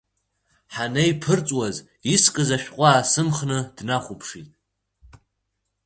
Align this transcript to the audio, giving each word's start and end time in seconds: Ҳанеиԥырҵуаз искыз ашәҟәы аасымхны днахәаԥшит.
Ҳанеиԥырҵуаз 0.73 1.75
искыз 2.13 2.49
ашәҟәы 2.55 2.83
аасымхны 2.89 3.57
днахәаԥшит. 3.75 4.49